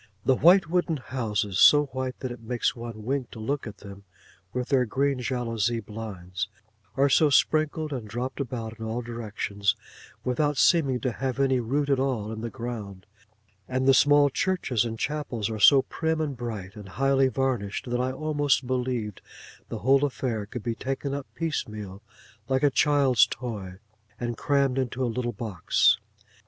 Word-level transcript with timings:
The 0.25 0.33
white 0.35 0.67
wooden 0.67 0.97
houses 0.97 1.59
(so 1.59 1.85
white 1.85 2.21
that 2.21 2.31
it 2.31 2.41
makes 2.41 2.75
one 2.75 3.03
wink 3.03 3.29
to 3.29 3.39
look 3.39 3.67
at 3.67 3.77
them), 3.85 4.03
with 4.51 4.69
their 4.69 4.83
green 4.83 5.19
jalousie 5.19 5.79
blinds, 5.79 6.47
are 6.97 7.07
so 7.07 7.29
sprinkled 7.29 7.93
and 7.93 8.07
dropped 8.07 8.39
about 8.39 8.79
in 8.79 8.85
all 8.85 9.03
directions, 9.03 9.75
without 10.23 10.57
seeming 10.57 10.99
to 11.01 11.11
have 11.11 11.39
any 11.39 11.59
root 11.59 11.87
at 11.87 11.99
all 11.99 12.31
in 12.31 12.41
the 12.41 12.49
ground; 12.49 13.05
and 13.67 13.87
the 13.87 13.93
small 13.93 14.31
churches 14.31 14.85
and 14.85 14.97
chapels 14.97 15.51
are 15.51 15.59
so 15.59 15.83
prim, 15.83 16.19
and 16.19 16.35
bright, 16.35 16.75
and 16.75 16.89
highly 16.97 17.27
varnished; 17.27 17.87
that 17.91 18.01
I 18.01 18.11
almost 18.11 18.65
believed 18.65 19.21
the 19.69 19.77
whole 19.85 20.03
affair 20.03 20.47
could 20.47 20.63
be 20.63 20.73
taken 20.73 21.13
up 21.13 21.27
piecemeal 21.35 22.01
like 22.49 22.63
a 22.63 22.71
child's 22.71 23.27
toy, 23.27 23.75
and 24.19 24.35
crammed 24.35 24.79
into 24.79 25.03
a 25.03 25.05
little 25.13 25.31
box. 25.31 25.99